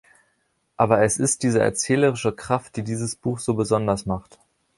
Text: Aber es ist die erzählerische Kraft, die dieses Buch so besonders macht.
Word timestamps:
Aber 0.77 1.03
es 1.03 1.17
ist 1.19 1.43
die 1.43 1.49
erzählerische 1.55 2.31
Kraft, 2.35 2.75
die 2.75 2.83
dieses 2.83 3.15
Buch 3.15 3.37
so 3.37 3.53
besonders 3.53 4.07
macht. 4.07 4.39